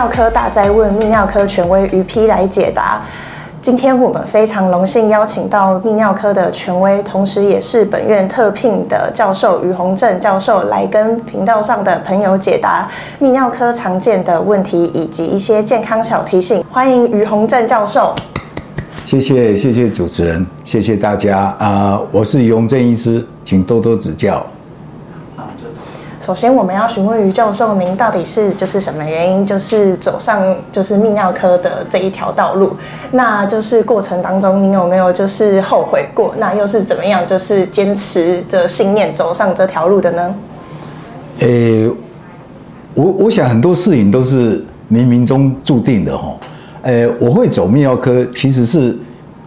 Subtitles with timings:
[0.00, 3.02] 尿科大灾问，泌尿科权威于批来解答。
[3.60, 12.88] 今天我们非常荣幸邀请到泌尿科的权威，同时也是本院特聘的教授于洪正教授来跟频道上的朋友解答
[13.20, 16.64] 泌尿科常见的问题以及一些健康小提醒。
[16.70, 18.14] 欢迎于洪正教授。
[19.04, 24.42] 谢谢谢谢主持人，谢谢大家啊、我是于洪正医师，请多多指教。
[26.20, 32.76] 首先，我们要询问于教授，您到底是就是什么原因，就是走上就是泌尿科的这一条道路？
[33.12, 36.34] 那就是过程当中，您有没有就是后悔过？
[36.36, 40.34] 那又是怎么样就是坚持的信念走上这条路的呢？
[41.38, 41.90] 诶、
[42.92, 44.58] 我我想很多事情都是
[44.92, 46.36] 冥冥中注定的哈。
[46.82, 48.94] 诶、我会走泌尿科，其实是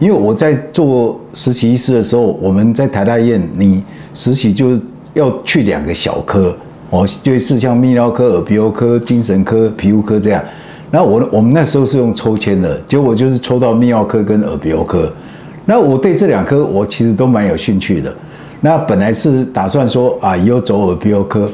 [0.00, 4.76] 因为我在做实习医师的时候，我们在台大医院，你实习就
[5.12, 6.52] 要去两个小科。
[6.94, 10.40] 哦，就是像泌尿科、耳鼻喉科、精神科、皮肤科这样。
[10.92, 15.10] 那我我们那时候是用抽签的，结果就是抽到泌尿科跟耳鼻喉科。
[15.64, 18.14] 那我对这两科我其实都蛮有兴趣的。
[18.60, 21.50] 那本来是打算说啊，以后走耳鼻喉科，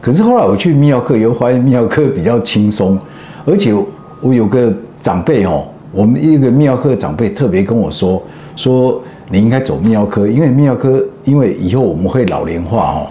[0.00, 2.96] 可是后来我去泌尿科以后发现泌尿科比较轻松，
[3.44, 3.74] 而且
[4.20, 8.22] 我有个长辈哦，我们一个泌尿科的长辈特别跟我说，
[8.54, 13.08] 说你应该走泌尿科，因为泌尿科因为以后我们会老年化哦。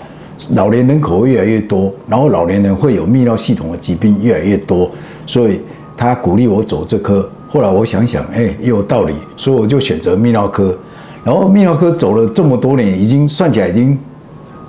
[0.55, 4.89] 老年人口越来越多，然后老年人会有泌尿系统的疾病越来越多，
[5.27, 5.59] 所以
[5.95, 7.29] 他鼓励我走这科。
[7.47, 10.75] 后来我想想，哎，也有道理，所以我就选择泌尿科。
[11.23, 13.97] 然后泌尿科走了这么多年，已经算起来已经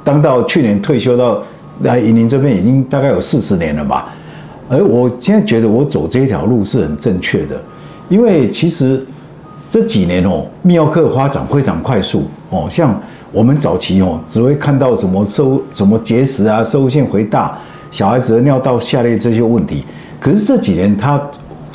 [0.04, 1.42] 当到去年退休到
[1.80, 4.14] 来云林这边已经大概有四十年了吧。
[4.68, 7.58] 而我现在觉得我走这一条路是很正确的，
[8.08, 9.04] 因为其实
[9.70, 13.00] 这几年哦，泌尿科发展非常快速哦，像。
[13.34, 17.58] 我们早期哦，只会看到什么收什么结石啊、摄护腺肥大、
[17.90, 19.84] 小孩子的尿道下裂这些问题。
[20.20, 21.20] 可是这几年，它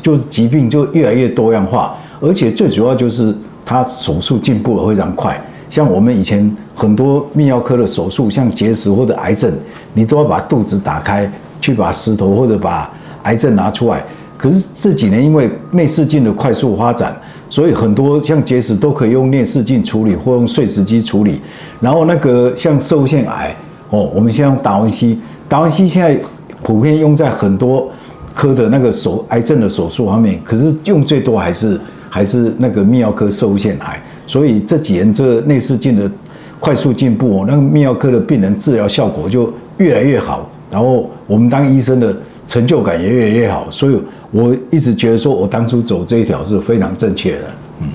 [0.02, 5.38] 就是疾病就越来越多样化，而且最主要就是它手术进步的非常快。
[5.70, 9.52] 像我们以前很多泌尿科的手术，像结石或者癌症，
[9.94, 12.90] 你都要把肚子打开，去把石头或者把
[13.24, 14.02] 癌症拿出来。
[14.38, 17.14] 可是这几年因为内视镜的快速发展。
[17.50, 21.42] 所以很多像结石都可以用内视镜处理，或用碎石机处理。
[21.80, 23.56] 然后那个像摄护腺癌
[23.90, 26.20] 哦，我们先用达文西，达文西现在
[26.62, 27.90] 普遍用在很多
[28.36, 34.00] 科的那个手癌症的手术方面，可是用最多还是还是那个泌尿科摄护腺癌。
[34.28, 36.12] 所以这几年这内视镜的
[36.60, 40.48] 快速进步，那个泌尿科的病人治疗效果就越来越好。
[40.70, 42.16] 然后我们当医生的
[42.48, 44.00] 成就感也越来越好，所以。
[44.32, 47.46] 我一直觉得说，我当初走这一条是非常正确的。
[47.82, 47.88] 嗯，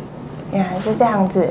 [0.53, 1.47] 原来是这样子。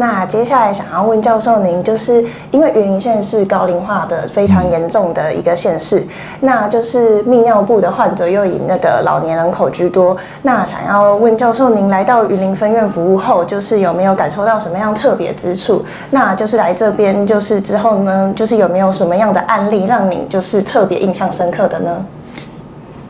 [0.00, 6.06] 那接下来想要问教授您，就是因为云林县是高龄化的非常严重的一个县市，
[6.38, 10.16] 那就是泌尿部的患者又以那个老年人口居多。
[10.42, 15.84] 那想要问教授，您来到云林分院服务后，就是有没有感受到什么样特别之处？
[16.10, 22.06] 那就是来这边就是之后呢，就是有没有什么样的案例让您就是特别印象深刻的呢？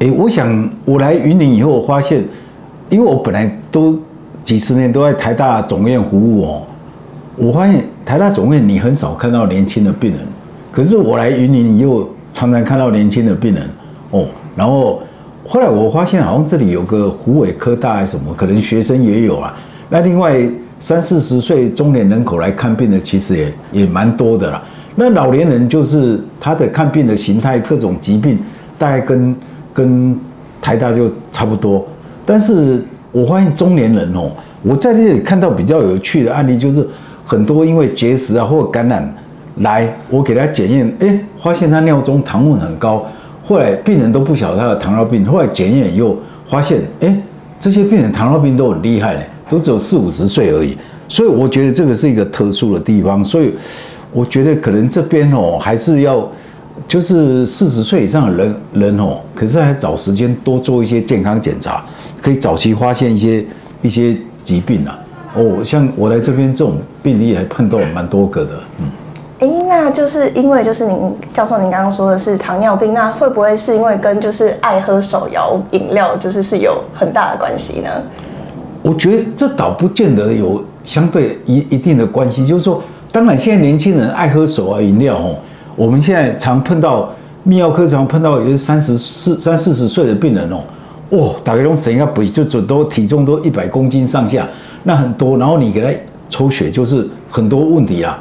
[0.00, 2.22] 诶，我想我来云林以后，我发现，
[2.88, 3.98] 因为我本来都
[4.44, 6.62] 几十年都在台大总院服务哦，
[7.34, 10.20] 我发现台大总院你很少看到年轻的病人，
[10.70, 13.68] 可是我来云林以后，常常看到年轻的病人
[14.12, 14.26] 哦。
[14.54, 15.02] 然后
[15.44, 19.52] 后来我发现，好像这里有个虎尾科大还是什么，可能学生也有啊。
[19.88, 20.40] 那另外
[20.78, 24.62] 三四十岁中年人口来看病的，其实也也蛮多的啦。
[24.94, 28.38] 那老年人就是他的看病的形态，各种疾病
[28.78, 29.34] 大概跟。
[29.72, 30.18] 跟
[30.60, 31.86] 台大就差不多，
[32.26, 34.30] 但是我发现中年人哦，
[34.62, 36.86] 我在这里看到比较有趣的案例，就是
[37.24, 39.14] 很多因为结石啊或者感染
[39.58, 43.06] 来，我给他检验，哎，发现他尿中糖分很高，
[43.44, 46.16] 后来病人都不晓得他的糖尿病，后来检验以后
[46.46, 47.16] 发现，哎，
[47.60, 50.76] 这些病人糖尿病都很厉害嘞，都只有四五十岁而已，
[51.06, 53.54] 所以我觉得这个是一个特殊的地方，所以
[54.12, 56.28] 我觉得可能这边哦还是要。
[56.88, 61.84] 就是四十岁以上的人人哦，可是还找时间多做一些健康检查，
[62.22, 63.44] 可以早期发现一些
[63.82, 64.98] 一些疾病啊。
[65.34, 68.50] 哦，像我来这边这种病例还碰到蛮多个的，
[68.80, 68.90] 嗯。
[69.40, 77.90] 哎，那就是因为就是您教授您刚刚说的是糖尿病，那会不会是因为跟就是爱喝手摇饮料就是是有很大的关系呢？
[78.80, 82.82] 我觉得这倒不见得有相对一一定的关系，就是说，
[83.12, 85.36] 当然现在年轻人爱喝手摇饮料哦。
[85.78, 87.08] 我们现在常碰到
[87.46, 90.60] 泌尿科，常碰到有三十四、三四十岁的病人哦，
[91.10, 94.44] 哇，大概都谁要不就准都体重都一百公斤上下，
[94.82, 95.38] 那很多。
[95.38, 95.88] 然后你给他
[96.28, 98.18] 抽血，就是很多问题啦，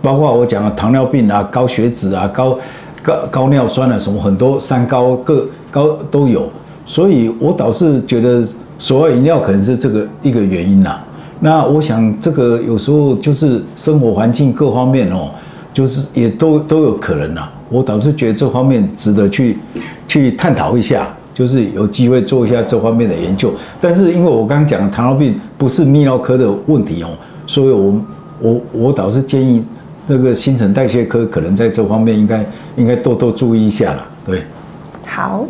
[0.00, 2.58] 包括我讲的糖尿病啊、高血脂啊、高
[3.02, 6.50] 高高尿酸啊什么很多三高各高都有。
[6.86, 8.42] 所以我倒是觉得
[8.78, 10.98] 所谓饮料可能是这个一个原因呐。
[11.40, 15.30] 那我想这个有时候就是生活环境各方面哦，
[15.74, 17.46] 就是也都都有可能呐。
[17.68, 19.58] 我倒是觉得这方面值得去
[20.08, 23.52] 去探讨一下，就是有机会做一下这方面的研究。
[23.80, 27.10] 但是因为我刚刚讲糖尿病不是泌尿科的问题哦，
[27.46, 28.00] 所以我
[28.40, 29.64] 我我倒是建议
[30.06, 32.46] 这个新陈代谢科可能在这方面应该
[32.76, 34.06] 应该多多注意一下了。
[34.24, 34.44] 对，
[35.04, 35.44] 好。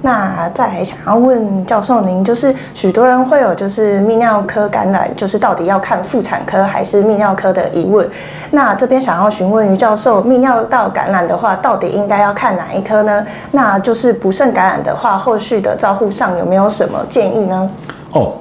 [0.00, 8.08] 那再来想要问教授您，就是许多人会有就是泌尿科感染，就是到底要看妇产科还是泌尿科的疑问。
[8.52, 13.26] 那这边想要询问于教授，泌尿道感染的话，到底应该要看哪一科呢？
[13.50, 17.70] 那就是不慎感染的话，后续的照护上有没有什么建议呢？
[18.12, 18.32] 哦，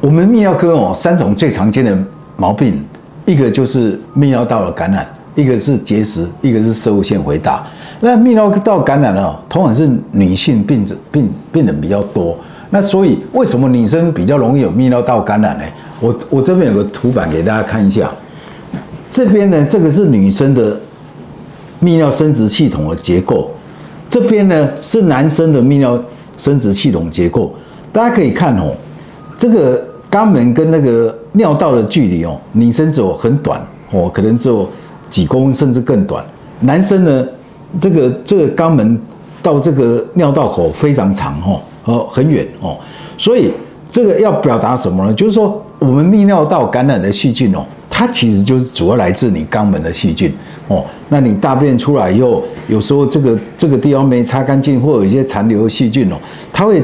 [0.00, 1.96] 我们泌尿科哦，三种最常见的
[2.36, 2.84] 毛病，
[3.24, 5.06] 一个就是泌尿道的感染，
[5.36, 7.62] 一个是结石，一个是摄护腺肥大。
[8.00, 12.36] 那泌尿道感染呢，通常是女性病者病病人比较多。
[12.70, 15.64] 那所以为什么女生比较容易有泌尿道感染呢？
[16.00, 18.10] 我我这边有个图板给大家看一下。
[19.10, 20.78] 这边呢，这个是女生的
[21.82, 23.50] 泌尿生殖系统的结构。
[24.08, 25.98] 这边呢是男生的泌尿
[26.36, 27.52] 生殖系统结构。
[27.90, 28.72] 大家可以看哦，
[29.36, 33.60] 这个肛门跟那个尿道的距离哦，女生只有很短
[33.90, 34.68] 哦，可能只有
[35.10, 36.22] 几公分甚至更短。
[36.60, 37.26] 男生呢？
[37.80, 39.00] 这个这个肛门
[39.42, 42.76] 到这个尿道口非常长哦，哦很远哦，
[43.16, 43.52] 所以
[43.90, 45.12] 这个要表达什么呢？
[45.14, 50.32] 就是说我们泌尿道感染的细菌哦，它其实就是主要来自你肛门的细菌
[50.68, 50.84] 哦。
[51.08, 56.16] 那你大便出来以后，有时候这个这个地方没擦干净，或有一些残留的细菌哦，
[56.52, 56.82] 它会，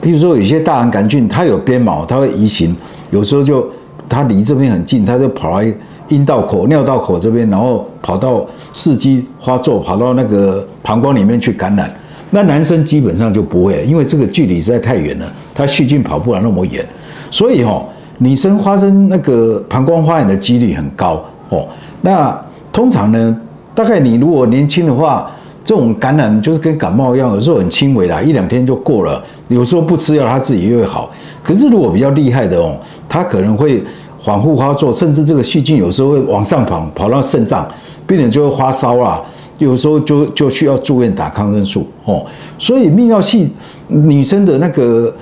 [0.00, 2.76] 比如说有些大肠杆菌，它有鞭毛，它会移行，
[3.10, 3.68] 有时候就
[4.08, 5.74] 它离这边很近，它就跑来。
[6.10, 11.90] 阴道口、尿道口这边，然后跑到四肢发作，跑到那个膀胱里面去感染。
[12.30, 16.84] 那男生基本上就不会，因为这个距离实在太远了，他细菌跑不了那么远。
[17.30, 17.84] 所以哦，
[18.18, 21.66] 女生发生那个膀胱发炎的几率很高哦。
[22.02, 22.36] 那
[22.72, 23.36] 通常呢，
[23.74, 25.30] 大概你如果年轻的话，
[25.64, 29.22] 这种感染就是跟感冒一样，有时候很轻微啦，一两天就过了。
[29.48, 31.10] 有时候不吃药，他自己又会好。
[31.42, 32.76] 可是如果比较厉害的哦，
[33.08, 33.82] 他可能会。
[34.22, 37.66] 反复发作，甚至这个细菌有时候会往上跑，跑到肾脏，
[38.06, 39.22] 病人就会发烧啦。
[39.58, 42.24] 有时候就就需要住院打抗生素哦。
[42.58, 43.50] 所以泌尿系
[43.88, 45.14] 女生的那个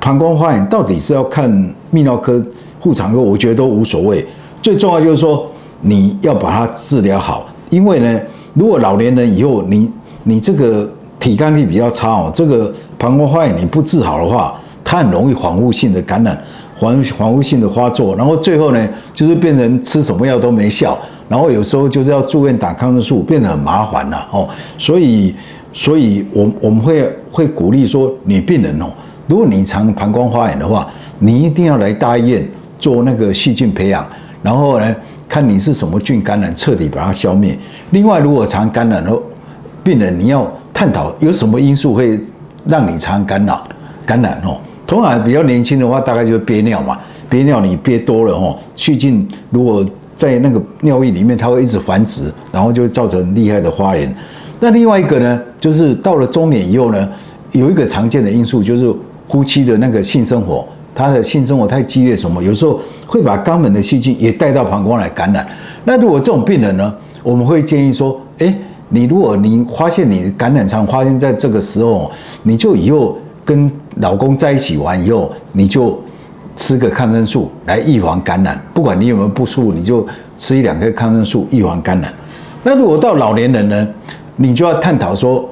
[0.00, 1.50] 膀胱发炎，到底是要看
[1.92, 2.40] 泌尿科、
[2.80, 4.26] 妇产科，我觉得都无所谓。
[4.60, 5.46] 最重要就是说
[5.80, 8.20] 你要把它治疗好，因为呢，
[8.54, 9.90] 如果老年人以后你
[10.22, 10.88] 你这个
[11.18, 14.54] 体抗力比较差哦，这个膀胱发炎你不治好的话，
[14.84, 16.40] 它很容易反复性的感染。
[16.82, 20.98] 反反复性的发作，然后最后呢，就是变成吃什么药都没效，
[21.28, 24.48] 然后有时候就是要住院打抗生素，变得很麻烦了哦。
[24.76, 25.32] 所以，
[25.72, 28.86] 所以我我们会会鼓励说，女病人哦，
[29.28, 30.90] 如果你常膀胱发炎的话，
[31.20, 32.44] 你一定要来大医院
[32.80, 34.04] 做那个细菌培养，
[34.42, 34.96] 然后呢，
[35.28, 37.56] 看你是什么菌感染，彻底把它消灭。
[37.90, 39.16] 另外，如果常感染的
[39.84, 42.20] 病人，你要探讨有什么因素会
[42.66, 43.60] 让你常感染
[44.04, 44.56] 感染哦。
[44.92, 46.98] 通常比较年轻的话，大概就是憋尿嘛，
[47.30, 49.82] 憋尿你憋多了哦，细菌如果
[50.14, 54.14] 在那个尿液里面，它会一直繁殖，然后就会造成厉害的发炎。
[54.60, 57.08] 那另外一个呢，就是到了中年以后呢，
[57.52, 58.94] 有一个常见的因素就是
[59.30, 60.62] 夫妻的那个性生活，
[60.94, 65.48] 他的性生活太激烈什么，有时候会把肛门的细菌也带到膀胱来感染。
[65.86, 68.54] 那如果这种病人呢，我们会建议说，诶，
[68.90, 73.16] 你如果你发现你感染常发现在这个时候，你就以后。
[73.44, 76.00] 跟老公在一起完以后，你就
[76.56, 78.60] 吃个抗生素来预防感染。
[78.72, 80.06] 不管你有没有不舒服，你就
[80.36, 82.12] 吃一两颗抗生素预防感染。
[82.62, 83.88] 那如果到老年人呢，
[84.36, 85.44] 你就要探讨说，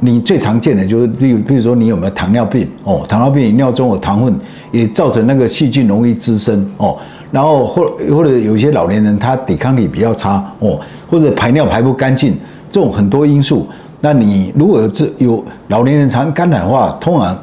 [0.00, 3.04] 你最常见的就是，例如，比如说你有没有糖尿病哦？
[3.08, 4.34] 糖尿病尿中有糖分，
[4.70, 6.96] 也造成那个细菌容易滋生哦。
[7.32, 12.36] 然后或或者有些老年人他抵抗力比较差哦，或者排尿排不干净，
[12.70, 13.66] 这种很多因素。
[14.00, 17.36] 那你如果有这有老年人常感染的话，通常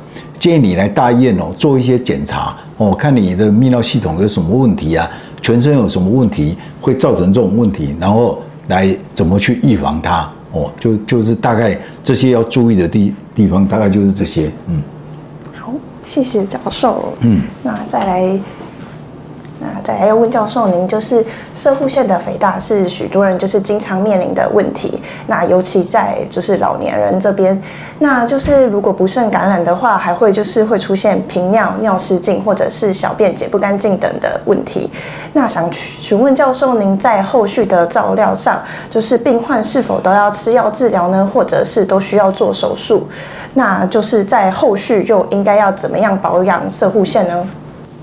[0.43, 5.09] 建议你来大医院哦，做一些检查哦，看你的泌尿系统有什么问题啊，
[5.41, 14.51] 全身有什么问题会造成这种问题，然后来怎么去预防它哦，就就是大概这些要注意的地地方，大概就是这些。
[14.67, 14.83] 嗯，
[15.57, 15.71] 好，
[16.03, 17.13] 谢谢教授。
[17.21, 18.39] 嗯，那再来。
[19.63, 27.59] 那再来要问教授，您就是射护腺的肥大是许多人就是经常面临的问题，那尤其在就是老年人这边，
[27.99, 34.91] 那就是如果不慎感染的话，还会就是会出现频尿、尿失禁或者是小便解不干净等的问题。
[35.31, 43.07] 那想询问教授，您在后续的照料上，就是病患是否都要吃药治疗呢，或者是都需要做手术？
[43.53, 47.47] 那就是在后续又应该要怎么样保养射护腺呢？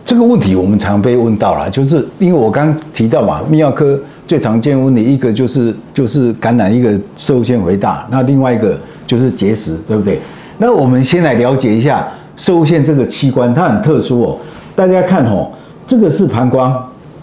[0.04, 8.76] 这个问题我们常被问到了，就是因为我刚提到嘛，泌尿科最常见问题一个就是就是感染一个摄护腺肥大，那另外一个
[9.06, 10.20] 就是结石，对不对？
[10.58, 14.38] 那我们先来了解一下摄护腺这个器官，它很特殊哦。
[14.74, 15.48] 大家看哦，
[15.86, 16.72] 这个是膀胱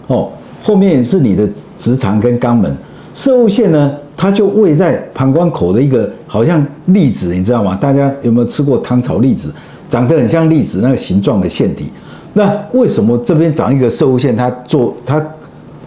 [0.06, 0.30] 哦，
[0.62, 1.46] 后面是你的
[1.78, 2.74] 直肠跟肛门。
[3.12, 7.76] 摄护腺呢，它就位在膀胱口的一个好像栗子，你知道吗？
[7.80, 9.52] 大家有没有吃过糖炒栗子？
[9.88, 11.90] 长得很像栗子那个形状的腺体。
[12.34, 14.36] 那为什么这边长一个射护腺？
[14.36, 15.20] 它做它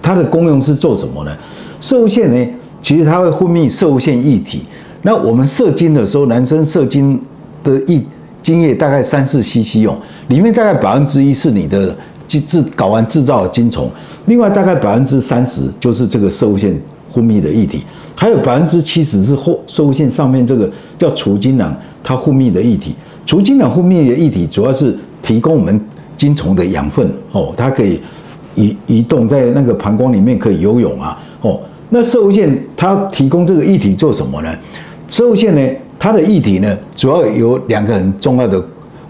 [0.01, 1.31] 它的功用是做什么呢？
[1.79, 4.63] 射护腺呢，其实它会分泌射护腺液体。
[5.03, 7.19] 那我们射精的时候，男生射精
[7.63, 8.03] 的液
[8.41, 11.95] 精液大概三四 cc 用，里面大概百分之一是你的
[12.27, 13.89] 制制睾丸制造的精虫，
[14.25, 16.77] 另外大概百分之三十就是这个射护腺
[17.11, 17.83] 分泌的液体，
[18.15, 22.93] 还有百分之七十是后摄护腺上面这个叫除精囊它分泌的液体。
[23.25, 25.79] 除精囊分泌的液体主要是提供我们。
[26.21, 27.99] 精虫的养分哦，它可以
[28.53, 31.59] 移移动在那个膀胱里面，可以游泳啊哦。
[31.89, 34.55] 那摄护腺它提供这个液体做什么呢？
[35.07, 35.61] 摄护腺呢，
[35.97, 38.63] 它的液体呢，主要有两个很重要的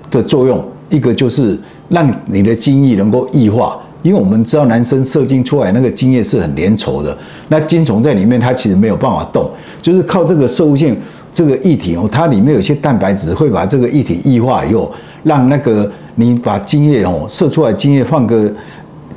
[0.09, 7.17] 的作用，一个就是让你的精液能够液化，因为我们知道男生射精出来那个精液是很粘稠的，
[7.49, 9.49] 那精虫在里面它其实没有办法动，
[9.81, 10.95] 就是靠这个摄护腺
[11.33, 14.89] 这个液体哦，它里面有些蛋白质会把这个液体液化以后，
[15.23, 15.91] 让那个。
[16.21, 18.53] 你把精液哦射出来，精液放个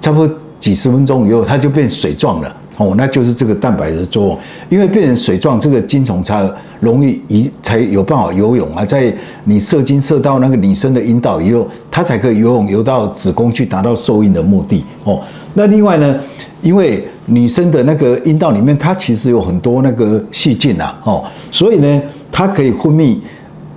[0.00, 4.38] 差不多几十分钟以后，它就变水状了哦，那就是这个蛋白的作用。
[4.70, 8.84] 因为变成水状，这个精虫才容易移，才有办法游泳啊。
[8.84, 15.20] 在你射精射到那个女生的阴道以后，它才可以游泳游到子宫去达到受孕的目的哦。
[15.52, 16.18] 那另外呢，
[16.62, 23.18] 因为女生的那个阴道里面，它其实有很多那个细菌啊哦，所以呢，它可以分泌。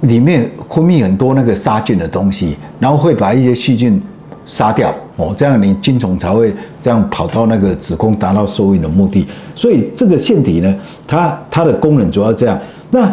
[0.02, 4.00] 里面分泌很多那个杀菌的东西，然后会把一些细菌
[4.46, 9.28] 杀掉哦，这样你精虫才会这样跑到那个子宫达到受孕的目的。
[9.56, 10.76] 所以这个腺体呢，
[11.08, 12.58] 它它的功能主要这样。
[12.92, 13.12] 那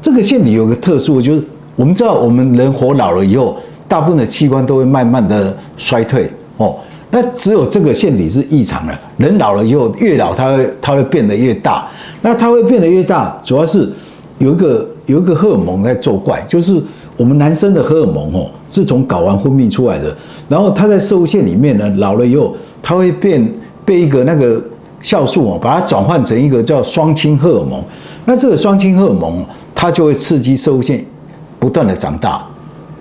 [0.00, 1.42] 这个腺体有个特殊，就是
[1.74, 3.56] 我们知道我们人活老了以后，
[3.88, 6.76] 大部分的器官都会慢慢的衰退哦。
[7.10, 8.96] 那只有这个腺体是异常的。
[9.16, 11.88] 人老了以后，越老它会它会变得越大。
[12.22, 13.90] 那它会变得越大，主要是
[14.38, 14.88] 有一个。
[15.06, 16.80] 有一个荷尔蒙在作怪，就是
[17.16, 20.14] 我们男生的荷尔蒙哦，是从睾丸分泌出来的。
[20.48, 23.52] 然后它在摄护腺里面呢，老了以后，它会变
[23.84, 24.62] 被一个那个
[25.02, 27.82] 酵素哦，把它转换成一个叫双氢荷尔蒙。
[28.24, 29.44] 那这个双氢荷尔蒙，
[29.74, 31.04] 它就会刺激摄护腺
[31.58, 32.44] 不断的长大。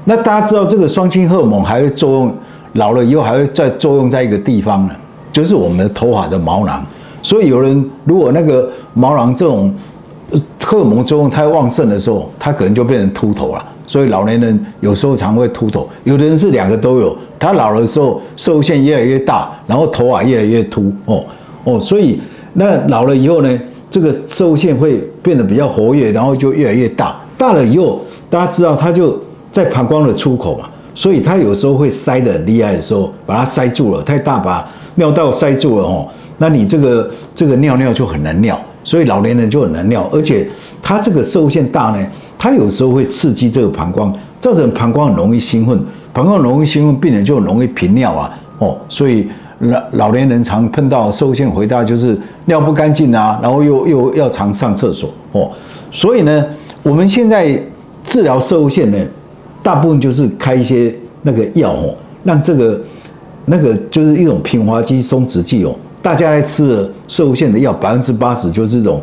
[0.06, 2.36] 那大家知道这个双氢荷尔蒙还会作用，
[2.74, 4.96] 老了以后还会再作用在一个地方呢，
[5.32, 6.84] 就是我们的头发的毛囊。
[7.22, 9.74] 所以有人如果那个毛囊这种。
[10.72, 13.62] 荷尔蒙作用太旺盛的时候，他可能就变成秃头了。
[13.86, 17.14] 所以老年人有时候常会秃头，有的人是两个都有。
[17.38, 20.90] 他老的时候，摄护腺越来越大，然后头发越来越秃。
[21.04, 21.26] 哦
[21.66, 22.22] 哦，所以
[22.54, 23.60] 那老了以后呢，
[23.90, 27.20] 这个摄护腺会变得比较活跃，然后就越来越大。
[27.38, 28.00] 大了以后，
[28.30, 29.20] 大家知道它就
[29.52, 36.08] 在膀胱的出口嘛，所以它有时候会塞得很厉害的时候，把它塞住了，太大把尿道塞住了哦。
[36.38, 38.58] 那你这个这个尿尿就很难尿。
[38.84, 40.48] 所以老年人就很难尿，而且
[40.82, 42.08] 他这个摄护腺大呢，
[42.38, 45.80] 他有时候会刺激这个膀胱，造成膀胱很容易兴奋，
[46.12, 49.28] 膀胱容易兴奋，病人就很容易频尿啊，哦，所以
[49.60, 55.52] 老老年人常碰到摄护腺肥大，就是尿不干净啊，然后又又要常上厕所哦，
[55.92, 56.46] 所以呢，
[56.82, 57.62] 我们现在
[58.04, 58.98] 治疗摄护腺呢，
[59.62, 62.82] 大部分就是开一些那个药哦，让这个
[63.46, 65.76] 那个就是一种平滑肌松弛剂哦。
[66.02, 69.02] 大家在吃的摄护腺的药，百分之八十就是这种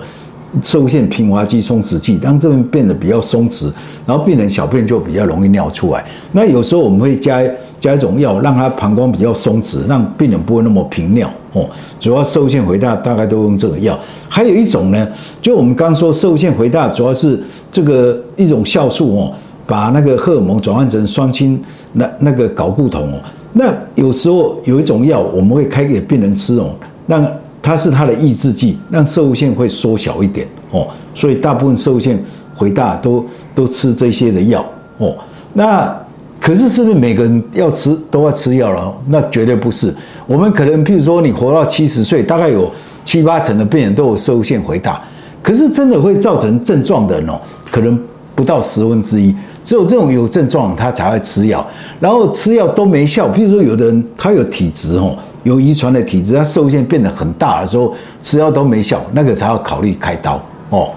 [0.62, 3.70] 摄护腺平滑肌松弛剂，让这边变得比较松弛，
[4.06, 6.04] 然后病人小便就比较容易尿出来。
[6.32, 7.40] 那有时候我们会加
[7.78, 11.68] 加一种药，让它膀胱比较松弛，让病人不会那么频尿哦。
[12.00, 13.96] 主要摄护腺肥大大概都用这个药。
[14.28, 15.06] 还有一种呢，
[15.40, 17.38] 就我们刚说摄护腺肥大，主要是
[17.70, 19.32] 这个一种酵素哦，
[19.66, 21.60] 把那个荷尔蒙转换成双氢
[21.92, 23.20] 那那个睾固酮哦。
[23.52, 26.70] 那有时候有一种药，我们会开给病人吃哦。
[27.06, 27.26] 让
[27.62, 32.22] 它是它的抑制剂，让摄护腺会缩小一点哦，所以大部分摄护腺
[32.58, 33.24] 肥大都
[33.54, 34.62] 都吃这些的药
[34.98, 35.16] 哦。
[35.54, 35.96] 那
[36.38, 38.94] 可是是不是每个人要吃都要吃药了？
[39.08, 39.92] 那绝对不是。
[40.26, 42.70] 我们可能譬如说你活到七十岁，大概有
[43.06, 45.02] 七八成的病人都有摄护腺回大，
[45.42, 47.40] 可是真的会造成症状的人哦，
[47.70, 47.98] 可能
[48.34, 49.34] 不到十分之一。
[49.64, 51.66] 只有这种有症状，他才会吃药，
[52.00, 53.28] 然后吃药都没效。
[53.28, 60.40] 譬如说有的人他有体质哦，有遗传的体质，他摄护腺变得很大的时候，吃药都没效，那个才要考虑开刀
[60.70, 60.90] 哦。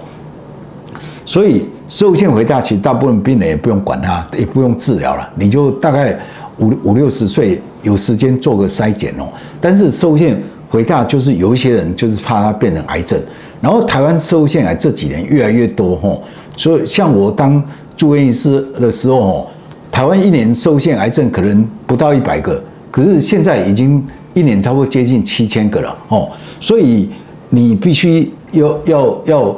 [1.25, 6.17] 所以摄护腺回大，其实大部分病人也不用管它，也不用治疗了，你就大概
[6.57, 9.27] 五五六十岁有时间做个筛检哦。
[9.59, 13.19] 但是摄护腺回大就是有一些人就是怕它变成癌症，
[13.61, 16.19] 然后台湾摄护腺癌这几年越来越多哦，
[16.57, 17.63] 所以像我当
[17.95, 19.47] 住院医师的时候哦，
[19.91, 26.29] 台湾一年受限癌症可能不到一百个，可是现在已经一年差不多接近七千个了哦，
[26.59, 27.09] 所以
[27.49, 29.55] 你必须要要要。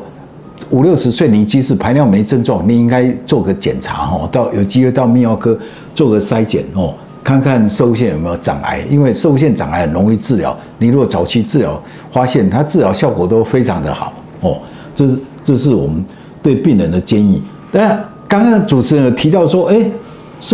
[0.70, 5.58] 五六十岁，你即使排尿没症状，你应该做个检查哦，到有机会到泌尿科
[5.94, 14.58] 做个筛检哦，看看受限有没有长癌，因为摄护腺长癌很容易治疗，你如果早期治疗，发现它治疗效果都非常的好哦，
[14.96, 16.04] 这是这是我们
[16.42, 17.42] 对病人的建议。
[17.72, 19.76] 那刚刚主持人有提到说，哎，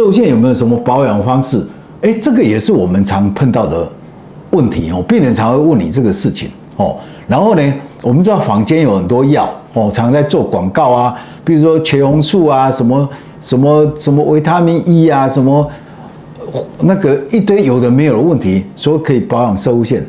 [0.05, 1.65] 护腺有没有什么保养方式？
[2.01, 3.89] 哎，这个也是我们常碰到的
[4.51, 6.95] 问题哦，病人常会问你这个事情哦，
[7.27, 9.49] 然后呢，我们知道坊间有很多药。
[9.73, 11.15] 哦，常在做广告啊，
[11.45, 13.07] 比如说茄红素啊，什么
[13.39, 15.69] 什么什么维他命 E 啊，什么
[16.79, 20.03] 那个一堆有的没有的问题，说可以保养摄护腺，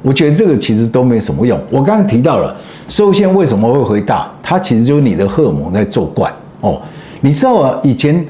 [0.00, 1.58] 我觉得这个其实都没什么用。
[1.70, 2.56] 我刚刚提到了
[2.88, 6.80] 摄护腺为什么会回大，它其实就是你的荷尔蒙在作怪哦。
[7.20, 8.24] 你知道啊，以前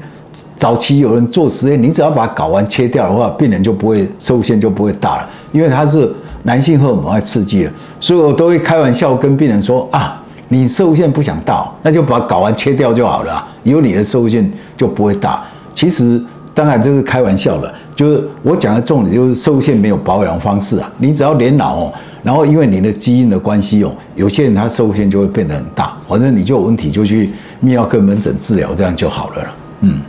[0.55, 6.11] 早期有人做实验，你只要把睾丸切掉的话，病人就不会受限就不会大了，因为它是
[6.43, 10.17] 男性荷尔蒙在刺激的，所以我都会开玩笑跟病人说啊。
[10.53, 15.41] 你受限不想大，那就把睾丸切掉就好了，以后你的受限就不会大。
[15.73, 16.21] 其实
[16.53, 20.91] 当然这是开玩笑的，就是我讲的重点就是受限没有保养方式啊。
[20.97, 27.27] 你只要年老哦，然后因为你的基因的关系哦，有些人他受限就会变得很大，反正你就有问题就去
[27.63, 29.55] 泌尿科门诊治疗，这样就好了。
[29.79, 30.01] 嗯，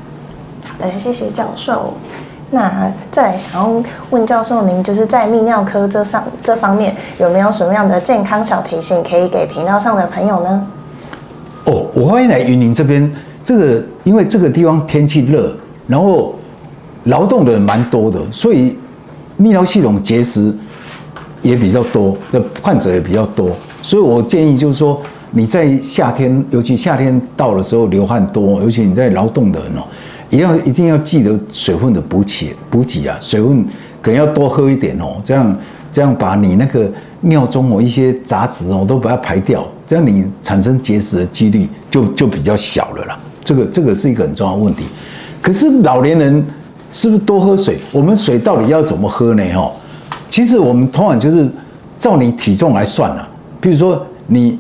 [0.91, 1.95] 的，谢谢教授。
[2.51, 10.67] 那再来想要问教授，您就是在泌尿科这上这方面有没有什么样的健康小提醒可以给频道上的朋友呢？
[11.65, 13.11] 哦，我欢迎来云林这边，
[13.43, 15.55] 这个因为这个地方天气热，
[15.87, 16.35] 然后
[17.05, 18.77] 劳动的人蛮多的，所以
[19.41, 20.55] 泌尿系统结石
[21.41, 23.49] 也比较多，的患者也比较多，
[23.81, 29.83] 所以我建议就是说你在夏天，尤其夏天到的时候流汗多，尤其你在劳动的人哦。
[30.33, 33.63] 也要一定要记得水分的补给补给啊，水分
[34.01, 35.55] 可能要多喝一点哦，这样
[35.93, 36.91] 这样把你那个
[37.21, 43.21] 尿中哦一些杂质哦都把它排掉，这样你产生结石的几率就就比较小了啦。
[43.45, 44.85] 这个这个是一个很重要的问题。
[45.43, 46.43] 可是老年人
[46.93, 47.79] 是不是多喝水？
[47.93, 49.45] 我们水到底要怎么喝呢？
[49.53, 49.71] 哈，
[50.31, 51.47] 其实我们通常就是
[51.99, 53.29] 照你体重来算了。
[53.61, 54.59] 比如说你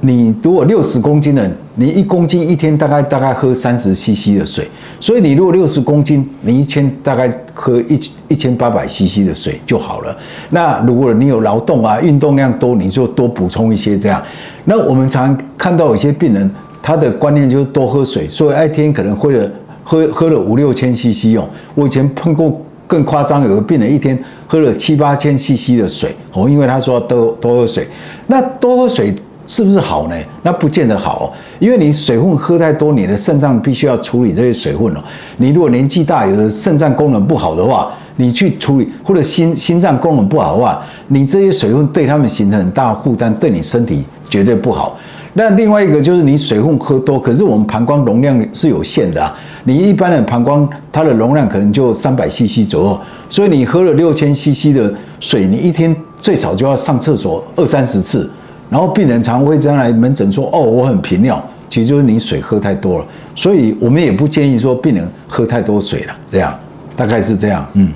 [0.00, 1.50] 你如果六十公斤的。
[1.80, 10.16] 你一公斤一天大概大概喝三十 CC 的水，所以你如果六十公斤，你一天大概喝一一千八百 CC 的水就好了。
[10.50, 14.20] 那如果你有劳动啊，运动量多，你就多补充一些这样。
[14.64, 16.50] 那我们常看到有些病人，
[16.82, 19.48] 他的观念就是多喝水，所以一天可能喝了
[19.84, 21.48] 喝喝了五六千 CC 哦。
[21.76, 27.86] 我以前碰过更夸张，有个病人一天喝了七八千 CC 的水哦，因为他说多多喝水，
[28.26, 29.14] 那多喝水。
[29.48, 30.14] 是不是好呢？
[30.42, 31.26] 那不见得好哦，
[31.58, 35.02] 因为你水分喝太多，你的肾脏必须要处理这些水分哦。
[35.38, 44.98] 你如果年纪大，有的肾脏功能不好的话，你去处理，或者心心脏功能不好的话，你这些水分对他们形成很大负担，对你身体绝对不好。
[45.32, 49.34] 那另外一个就是你水分喝多，可是我们膀胱容量是有限的啊。
[49.64, 58.28] 你一般的膀胱它的容量可能就三百 CC 左右，所以你喝了六千 CC 的水，你一天最少就要上厕所二三十次。
[58.70, 63.04] 然后病人常会这样来门诊说：“哦，我很频尿，其实就是你水喝太多了。”
[63.34, 66.14] 所以我们也不建议说病人喝太多水了。
[66.28, 66.54] 这样
[66.94, 67.66] 大概是这样。
[67.72, 67.92] 嗯。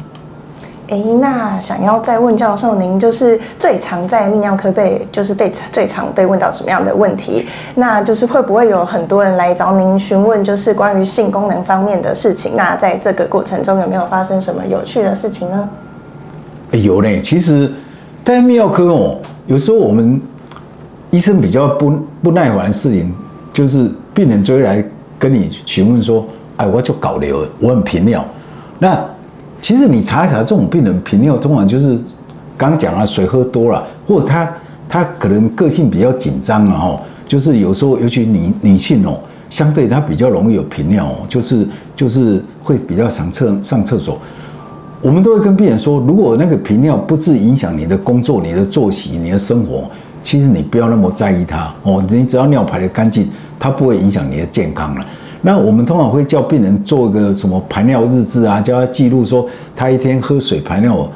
[0.89, 7.47] 哎，那想要再问教授，您就是最常在泌尿科被就是被最常被问到什么样的问题？
[7.75, 12.53] 那就是会不会有很多人来找您询问，就是关于性功能方面的事情？
[12.57, 15.69] 那在这个过程中有没有发生什么有趣的事情呢？
[16.73, 17.73] 有嘞，其实
[18.25, 20.21] 在泌尿科哦，有时候我们。
[21.13, 23.13] 医生比较不不耐烦的事情，
[23.53, 24.83] 就是病人追来
[25.19, 28.25] 跟你询问说：“哎，我就搞流，我很频尿。”
[28.81, 28.99] 那
[29.61, 31.97] 其实你查一查，这种病人频尿通常就是
[32.57, 34.51] 刚刚讲了水喝多了，或者他
[34.89, 39.21] 他可能个性比较紧张啊，吼，就是有时候尤其女女性哦，
[39.51, 44.19] 相对她比较容易有频尿，就是就是会比较想厕上厕所。
[45.03, 49.91] 我们都会跟病人说，如果那个频尿不致影响你的工作、你的作息、你的生活，
[50.23, 52.03] 其实你不要那么在意它哦。
[52.09, 55.05] 你只要尿排得干净，它不会影响你的健康了。
[55.43, 61.09] 那我们通常会叫病人做一个什么排尿日志啊，叫他记录说他一天喝水排尿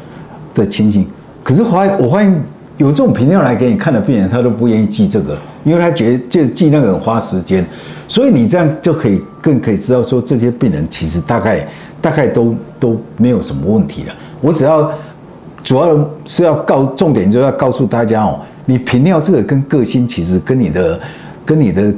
[0.52, 1.06] 的情形。
[1.44, 2.44] 可是发我发现
[2.76, 7.64] 有这种频尿来给你看的病人，他都不愿意记这个，因为他觉得就记那个很花时间。
[8.08, 11.66] 所以你这样就可以更可以知道说，这些病人其实大概
[12.00, 14.14] 大概都都没有什么问题了。
[14.40, 14.90] 我只要
[15.62, 21.00] 主要是要告重点，就要告诉大家哦，你频尿这个跟个性其实跟你的
[21.44, 21.94] 跟你的。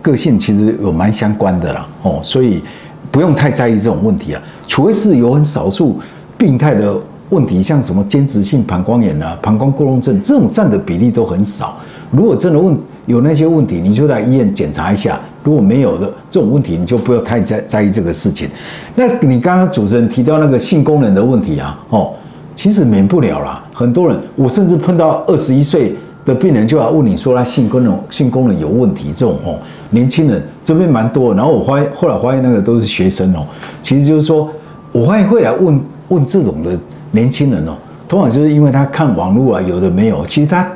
[0.00, 2.62] 个性其实有蛮相关的啦，哦，所以
[3.10, 5.98] 不用太在意这种问题啊，除非是有很少数
[6.38, 6.96] 病态的
[7.30, 11.76] 问题，像什么间质性膀胱炎啊、膀胱过动症这种占的比例都很少。
[12.12, 12.74] 如果真的问
[13.06, 15.20] 有那些问题，你就在医院检查一下。
[15.42, 18.48] 如果没有的这种问题，你就不要太在在意这个事情。
[18.94, 22.14] 那你刚刚主持人提到那个性功能的问题啊，哦，
[22.54, 23.62] 其实免不了啦。
[23.74, 25.94] 很多人，我甚至碰到二十一岁
[26.28, 29.58] 的病人就要问你说他性功能性功能有问题，这种哦。
[29.90, 33.38] 年轻人这边蛮多，然后我发现后来发现那个都是学生哦，
[33.80, 34.46] 其实就是说，
[34.92, 36.78] 我发现会来问问这种的
[37.10, 37.72] 年轻人哦，
[38.06, 40.70] 通常就是因为他看网络啊，有的没有，其实他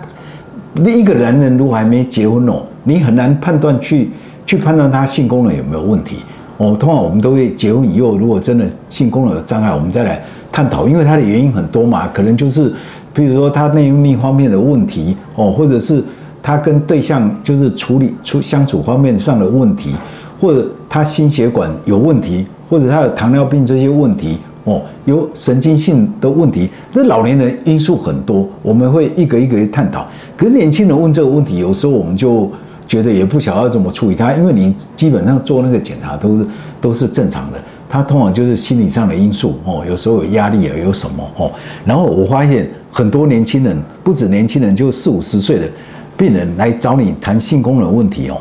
[0.76, 4.10] 另一个男人如果还没结婚哦，你很难判断去
[4.46, 6.16] 去判断他性功能有没有问题
[6.56, 6.74] 哦。
[6.74, 12.72] 通常我们都会结婚以后，如果真的性功能有障碍，我们再来探讨，因为他的原因很多嘛，可能就是
[13.12, 16.03] 比如说他内分泌方面的问题哦，或者是。
[16.44, 19.94] 他跟对象就是处理处相处方面上的问题，
[20.40, 26.68] 或者他心血管有问题，或者他有糖尿病这些问题哦，有神经性的问题。
[26.92, 30.05] 那老年人因素很多，我们会一个一个去探讨。
[30.37, 32.51] 可是年轻人问这个问题，有时候我们就
[32.88, 36.46] 觉得也不晓得怎么处理他，因为你基本上做那个检查都是
[36.81, 41.53] 都是正常的，他通常就是心理上的因素哦，有时候有压力啊，有什么哦。
[41.85, 45.68] 然后我发现很多年轻人，不止年轻人，就四五十岁的。
[46.14, 48.40] 病人来找你谈性功能问题哦，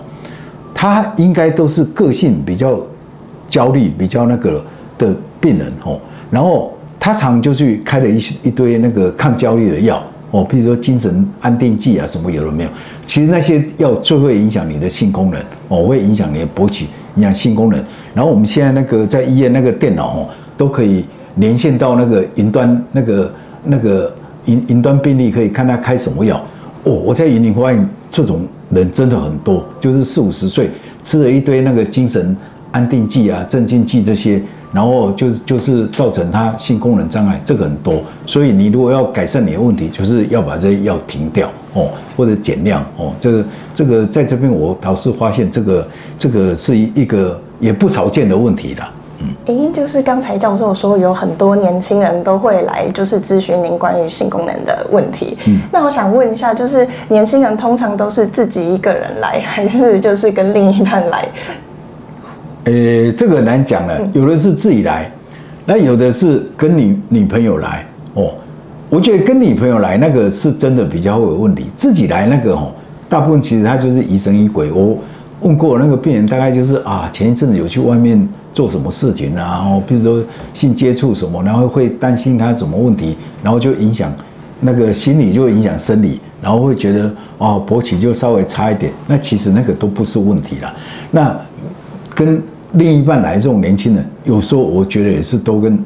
[0.72, 2.80] 他应该都是个性比较
[3.48, 4.64] 焦虑、比较那个
[5.00, 6.00] 的病人哦。
[6.30, 12.70] 然后他常就去开了一一堆那个抗焦虑的药哦，比如说精神安定剂啊什么有了没有？
[13.08, 17.84] 其实那些药最会影响你的性功能哦，会影响你的勃起，影响性功能。
[18.14, 21.06] 然后我们现在那个在医院那个电脑哦，都可以
[21.38, 23.34] 连线到那个云端那个
[23.64, 24.14] 那个
[24.46, 26.38] 云云端病例，可以看他开什么药。
[26.84, 30.70] 哦，我在云林发现这种人真的很多，就是四五十岁
[31.04, 32.36] 吃了一堆那个精神
[32.72, 34.42] 安定剂啊、镇静剂这些，
[34.74, 38.02] 然后就是就是造成他性功能障碍，这个很多。
[38.26, 43.14] 所以你如果要改善你的问题，就是要把这些药停掉哦，或者减量哦。
[43.20, 48.90] 这个这个在这边我倒是发现这个这个是一一个也不少见的问题了。
[49.52, 55.38] 诶，就是刚才教授说有很多年轻人都会来，就是咨询您关于性功能的问题。
[55.46, 61.28] 嗯，那我想问一下，就是年轻人通常都是自己一个人来，还是就是跟另一半来？
[62.64, 65.12] 呃，这个很难讲了，有的是自己来，
[65.66, 67.86] 那有的是跟女女朋友来。
[68.14, 68.32] 哦，
[68.90, 72.72] 我觉得跟女朋友来那个是真的比较会有问题，自己来那个哦，
[73.10, 74.72] 大部分其实他就是疑神疑鬼。
[74.72, 74.98] 我
[75.42, 78.28] 问过那个病人，大概就是啊，前一阵子有去外面。
[78.54, 79.38] 做什么事情啊？
[79.38, 80.22] 然后比如说
[80.54, 84.14] 性接触什么，然后会担心他什么问题，然后就影响
[84.60, 88.92] 那个心理，就影响生理，然后会觉得哦勃起就稍微差一点。
[89.08, 90.74] 那其实那个都不是问题了。
[91.12, 91.34] 那
[92.14, 95.82] 跟另一半来这种年轻人，有时候我觉得也是都跟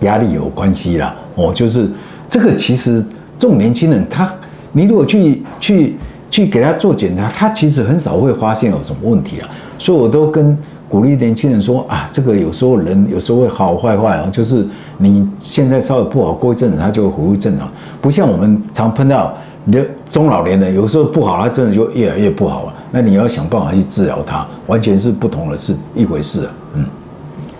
[0.00, 1.16] 压力有关系啦。
[1.34, 1.88] 哦，就是
[2.28, 3.02] 这个其实
[3.38, 4.30] 这种年轻人，他
[4.72, 5.96] 你如果去去
[6.30, 9.48] 去给他做检查，他其实很少会发现有什么问题啊。
[9.78, 10.56] 所以我都跟。
[10.90, 14.66] 鼓励年轻人说啊，这个有时候人有时候会好坏坏啊，就是
[14.98, 17.68] 你现在稍微不好，过一阵子他就会回复正常，
[18.00, 19.32] 不像我们常碰到
[19.70, 22.74] 的中老年人，有时候不好，他真的就越来越不好了。
[22.90, 26.50] 那你要想办法去治疗他，完全是不同的事一回事啊。
[26.74, 26.84] 嗯，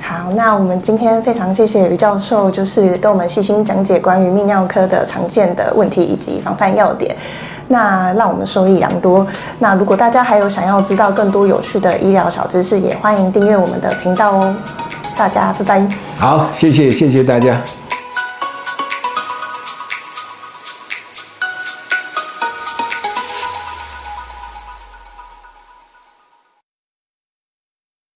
[0.00, 7.14] 好，那我们今天非常谢谢于教授，就是跟我们细心讲解关于泌尿科的常见的问题以及防范要点。
[7.72, 9.24] 那让我们受益良多。
[9.60, 14.54] 那如果大家还有想要知道更多有趣的医疗小知识，也欢迎订阅我们的频道哦。
[15.16, 15.88] 大家拜拜。
[16.16, 17.56] 好，谢谢谢谢大家。